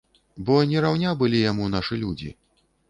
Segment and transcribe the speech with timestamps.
[0.47, 2.29] Бо не раўня былі яму нашы людзі.